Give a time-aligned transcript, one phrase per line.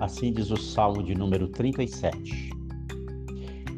[0.00, 2.50] Assim diz o Salmo de número 37.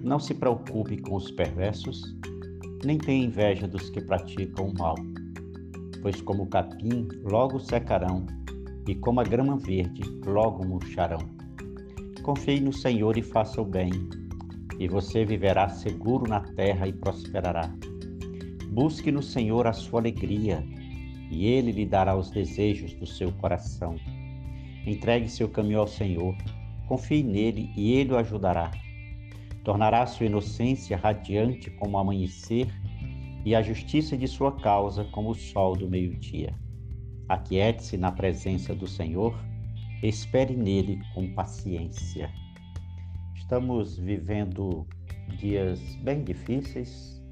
[0.05, 2.15] Não se preocupe com os perversos,
[2.85, 4.97] nem tenha inveja dos que praticam o mal,
[6.03, 8.27] pois como o capim logo secarão
[8.87, 11.21] e como a grama verde logo murcharão.
[12.23, 13.91] Confie no Senhor e faça o bem,
[14.79, 17.75] e você viverá seguro na terra e prosperará.
[18.71, 20.63] Busque no Senhor a sua alegria,
[21.31, 23.97] e ele lhe dará os desejos do seu coração.
[24.87, 26.35] Entregue seu caminho ao Senhor,
[26.89, 28.71] confie nele e ele o ajudará.
[29.63, 32.67] Tornará sua inocência radiante como o amanhecer
[33.45, 36.55] e a justiça de sua causa como o sol do meio-dia.
[37.29, 39.39] Aquiete-se na presença do Senhor,
[40.03, 42.31] espere nele com paciência.
[43.37, 44.87] Estamos vivendo
[45.39, 47.23] dias bem difíceis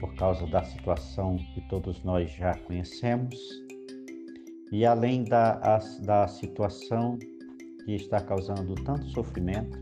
[0.00, 3.36] por causa da situação que todos nós já conhecemos
[4.72, 7.18] e além da, da situação
[7.84, 9.78] que está causando tanto sofrimento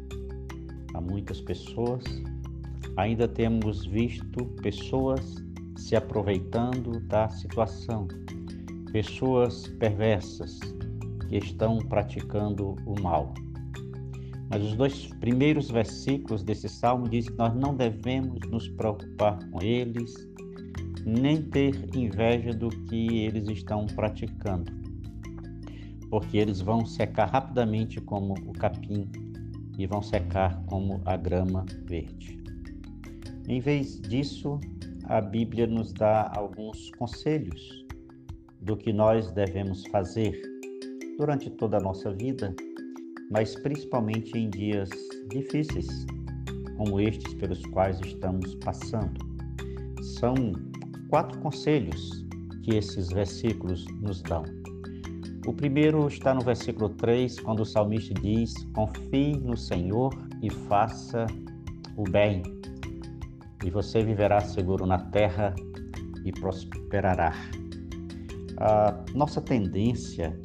[0.94, 2.02] a muitas pessoas,
[2.96, 5.34] ainda temos visto pessoas
[5.76, 8.08] se aproveitando da situação,
[8.90, 10.58] pessoas perversas
[11.28, 13.34] que estão praticando o mal.
[14.50, 19.62] Mas os dois primeiros versículos desse salmo diz que nós não devemos nos preocupar com
[19.62, 20.14] eles,
[21.04, 24.77] nem ter inveja do que eles estão praticando
[26.10, 29.08] porque eles vão secar rapidamente como o capim
[29.78, 32.42] e vão secar como a grama verde.
[33.46, 34.58] Em vez disso,
[35.04, 37.86] a Bíblia nos dá alguns conselhos
[38.60, 40.40] do que nós devemos fazer
[41.16, 42.54] durante toda a nossa vida,
[43.30, 44.90] mas principalmente em dias
[45.30, 45.88] difíceis,
[46.76, 49.18] como estes pelos quais estamos passando.
[50.02, 50.34] São
[51.08, 52.26] quatro conselhos
[52.62, 54.57] que esses versículos nos dão.
[55.48, 61.26] O primeiro está no versículo 3, quando o salmista diz: Confie no Senhor e faça
[61.96, 62.42] o bem,
[63.64, 65.54] e você viverá seguro na terra
[66.22, 67.32] e prosperará.
[68.58, 70.38] A nossa tendência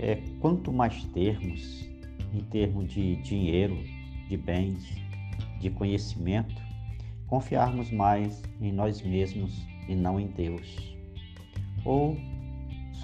[0.00, 1.88] é quanto mais termos,
[2.32, 3.78] em termos de dinheiro,
[4.28, 4.92] de bens,
[5.60, 6.60] de conhecimento,
[7.28, 9.56] confiarmos mais em nós mesmos
[9.88, 10.96] e não em Deus.
[11.84, 12.16] Ou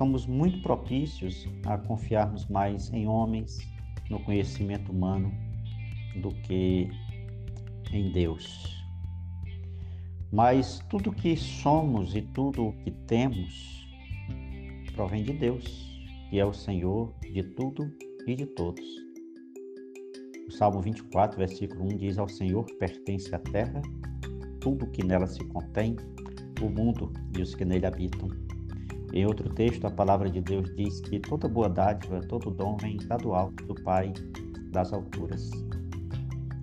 [0.01, 3.59] somos muito propícios a confiarmos mais em homens,
[4.09, 5.31] no conhecimento humano,
[6.23, 6.89] do que
[7.93, 8.83] em Deus.
[10.33, 13.87] Mas tudo que somos e tudo o que temos
[14.95, 15.67] provém de Deus,
[16.31, 17.93] que é o Senhor de tudo
[18.27, 18.87] e de todos.
[20.49, 23.83] O Salmo 24, versículo 1 diz: Ao Senhor pertence a terra,
[24.63, 25.95] tudo que nela se contém,
[26.63, 28.50] o mundo e os que nele habitam.
[29.13, 32.97] Em outro texto, a palavra de Deus diz que toda boa dádiva, todo dom vem
[33.09, 34.13] lá do alto do Pai
[34.71, 35.51] das alturas.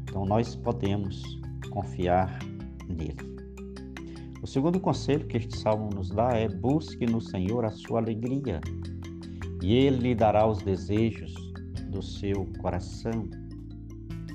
[0.03, 1.21] Então nós podemos
[1.69, 2.39] confiar
[2.87, 3.37] nele.
[4.41, 8.61] O segundo conselho que este salmo nos dá é: busque no Senhor a sua alegria,
[9.61, 11.33] e ele lhe dará os desejos
[11.89, 13.27] do seu coração.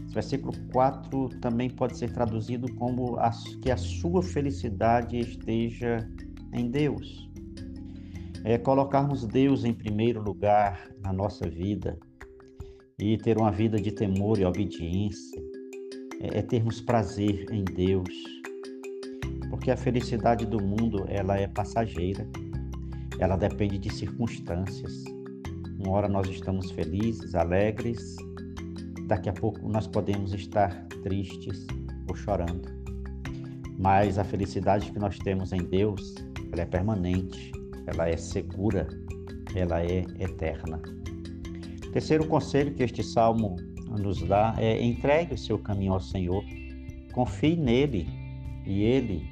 [0.04, 3.16] Esse versículo 4 também pode ser traduzido como
[3.62, 6.06] que a sua felicidade esteja
[6.52, 7.31] em Deus
[8.44, 11.96] é colocarmos Deus em primeiro lugar na nossa vida
[12.98, 15.40] e ter uma vida de temor e obediência,
[16.20, 18.08] é, é termos prazer em Deus,
[19.48, 22.26] porque a felicidade do mundo ela é passageira,
[23.18, 25.04] ela depende de circunstâncias.
[25.78, 28.16] Uma hora nós estamos felizes, alegres,
[29.06, 31.66] daqui a pouco nós podemos estar tristes
[32.08, 32.68] ou chorando.
[33.78, 36.14] Mas a felicidade que nós temos em Deus,
[36.52, 38.88] ela é permanente ela é segura,
[39.54, 40.80] ela é eterna.
[41.92, 43.56] Terceiro conselho que este salmo
[44.00, 46.42] nos dá é entregue o seu caminho ao Senhor,
[47.12, 48.08] confie nele
[48.64, 49.28] e ele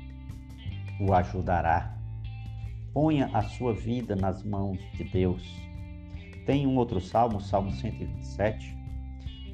[1.01, 1.97] o ajudará.
[2.93, 5.43] Ponha a sua vida nas mãos de Deus.
[6.45, 8.77] Tem um outro salmo, Salmo 127,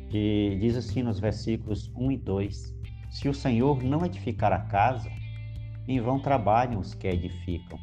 [0.09, 2.75] que diz assim nos versículos 1 e 2:
[3.11, 5.11] Se o Senhor não edificar a casa,
[5.87, 7.79] em vão trabalham os que edificam.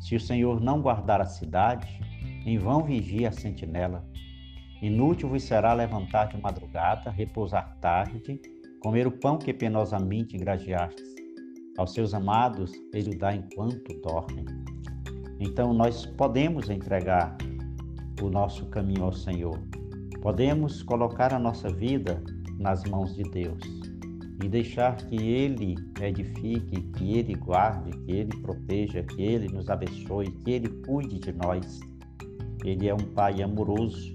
[0.00, 2.00] Se o Senhor não guardar a cidade,
[2.44, 4.04] em vão vigia a sentinela.
[4.82, 8.40] Inútil vos será levantar de madrugada, repousar tarde,
[8.80, 11.14] comer o pão que penosamente grajeastes.
[11.78, 14.44] Aos seus amados ele o dá enquanto dormem.
[15.40, 17.36] Então nós podemos entregar
[18.22, 19.58] o nosso caminho ao Senhor.
[20.20, 22.22] Podemos colocar a nossa vida
[22.58, 23.83] nas mãos de Deus
[24.42, 30.30] e deixar que Ele edifique, que Ele guarde, que Ele proteja, que Ele nos abençoe,
[30.30, 31.80] que Ele cuide de nós.
[32.64, 34.12] Ele é um Pai amoroso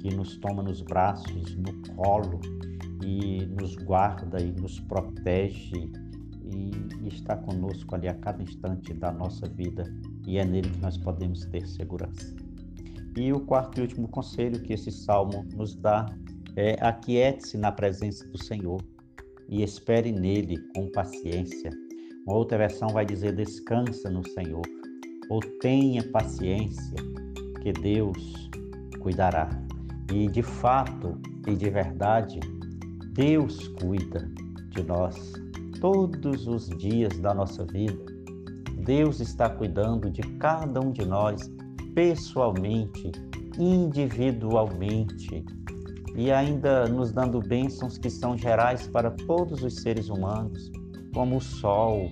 [0.00, 2.40] que nos toma nos braços, no colo
[3.04, 5.90] e nos guarda e nos protege
[6.44, 9.92] e, está conosco ali a cada instante da nossa vida
[10.26, 12.34] e é nele que nós podemos ter segurança.
[13.16, 16.06] E o quarto e último conselho que esse salmo nos dá
[16.56, 18.80] é aquiete-se na presença do Senhor
[19.50, 21.70] e espere nele com paciência.
[22.26, 24.62] Uma outra versão vai dizer descansa no Senhor
[25.28, 26.96] ou tenha paciência
[27.60, 28.50] que Deus
[29.00, 29.50] cuidará.
[30.12, 32.40] E de fato e de verdade,
[33.12, 34.30] Deus cuida
[34.70, 35.32] de nós
[35.80, 38.04] todos os dias da nossa vida.
[38.84, 41.50] Deus está cuidando de cada um de nós
[41.94, 43.12] pessoalmente,
[43.58, 45.44] individualmente
[46.14, 50.70] e ainda nos dando bênçãos que são gerais para todos os seres humanos,
[51.14, 52.10] como o sol,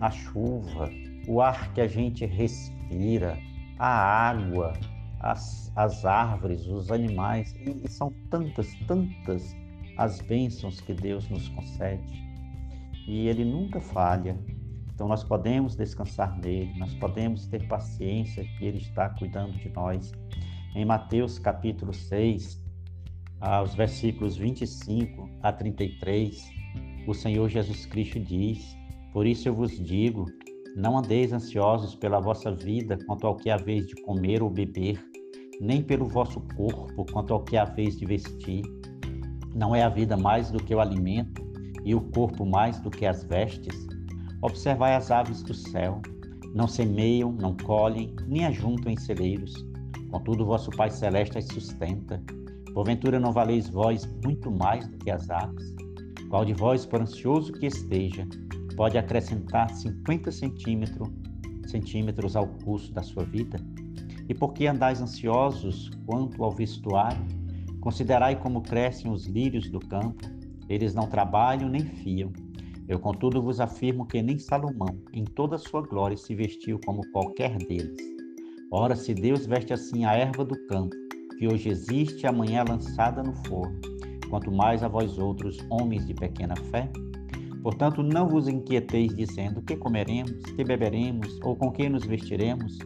[0.00, 0.90] a chuva,
[1.26, 3.38] o ar que a gente respira,
[3.78, 4.72] a água,
[5.20, 9.56] as, as árvores, os animais, e, e são tantas, tantas
[9.96, 12.28] as bênçãos que Deus nos concede.
[13.06, 14.38] E Ele nunca falha.
[14.94, 20.12] Então nós podemos descansar nele, nós podemos ter paciência que Ele está cuidando de nós.
[20.74, 22.67] Em Mateus capítulo 6,
[23.40, 26.50] aos versículos 25 a 33,
[27.06, 28.76] o Senhor Jesus Cristo diz:
[29.12, 30.26] Por isso eu vos digo,
[30.76, 35.02] não andeis ansiosos pela vossa vida quanto ao que haveis de comer ou beber,
[35.60, 38.62] nem pelo vosso corpo quanto ao que haveis de vestir.
[39.54, 41.42] Não é a vida mais do que o alimento
[41.84, 43.74] e o corpo mais do que as vestes?
[44.42, 46.00] Observai as aves do céu,
[46.54, 49.54] não semeiam, não colhem, nem ajuntam em celeiros.
[50.10, 52.22] Contudo, vosso Pai Celeste as sustenta.
[52.74, 55.74] Porventura não valeis vós muito mais do que as aves?
[56.28, 58.26] Qual de vós, por ansioso que esteja,
[58.76, 61.08] pode acrescentar 50 centímetros,
[61.66, 63.58] centímetros ao curso da sua vida?
[64.28, 67.24] E por que andais ansiosos quanto ao vestuário?
[67.80, 70.28] Considerai como crescem os lírios do campo,
[70.68, 72.30] eles não trabalham nem fiam.
[72.86, 77.06] Eu, contudo, vos afirmo que nem Salomão, em toda a sua glória, se vestiu como
[77.10, 77.96] qualquer deles.
[78.70, 80.94] Ora, se Deus veste assim a erva do campo,
[81.38, 83.80] que hoje existe amanhã é lançada no forno,
[84.28, 86.90] quanto mais a vós outros, homens de pequena fé?
[87.62, 92.78] Portanto, não vos inquieteis dizendo que comeremos, que beberemos ou com que nos vestiremos,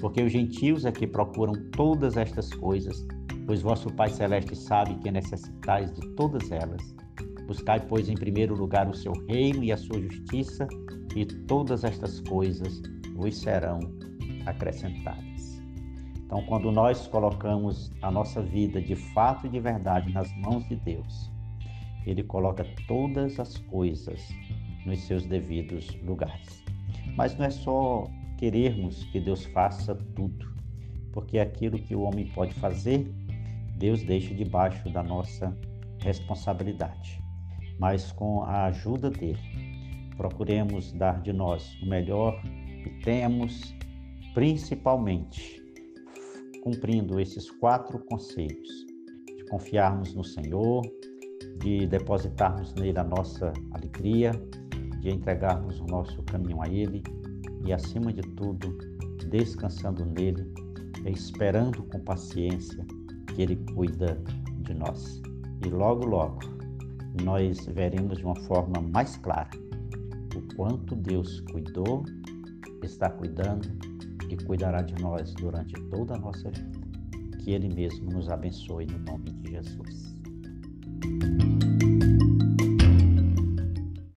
[0.00, 3.04] porque os gentios é que procuram todas estas coisas,
[3.46, 6.94] pois vosso Pai Celeste sabe que necessitais de todas elas.
[7.46, 10.68] Buscai, pois, em primeiro lugar o seu reino e a sua justiça,
[11.16, 12.82] e todas estas coisas
[13.16, 13.80] vos serão
[14.46, 15.27] acrescentadas.
[16.28, 20.76] Então, quando nós colocamos a nossa vida de fato e de verdade nas mãos de
[20.76, 21.32] Deus,
[22.04, 24.28] Ele coloca todas as coisas
[24.84, 26.62] nos seus devidos lugares.
[27.16, 30.54] Mas não é só querermos que Deus faça tudo,
[31.14, 33.10] porque aquilo que o homem pode fazer,
[33.78, 35.56] Deus deixa debaixo da nossa
[36.02, 37.24] responsabilidade.
[37.78, 39.38] Mas com a ajuda dele,
[40.14, 42.38] procuremos dar de nós o melhor
[42.82, 43.74] que temos,
[44.34, 45.57] principalmente
[46.62, 48.86] cumprindo esses quatro conselhos:
[49.36, 50.82] de confiarmos no Senhor,
[51.58, 54.32] de depositarmos nele a nossa alegria,
[55.00, 57.02] de entregarmos o nosso caminho a Ele
[57.64, 58.76] e, acima de tudo,
[59.28, 60.52] descansando nele,
[61.06, 62.84] esperando com paciência
[63.34, 64.20] que Ele cuida
[64.58, 65.22] de nós.
[65.64, 66.38] E logo, logo,
[67.22, 69.50] nós veremos de uma forma mais clara
[70.38, 72.04] o quanto Deus cuidou,
[72.82, 73.68] está cuidando
[74.28, 76.80] e cuidará de nós durante toda a nossa vida.
[77.38, 80.17] Que Ele mesmo nos abençoe no nome de Jesus.